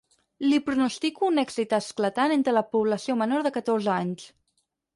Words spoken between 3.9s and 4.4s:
anys.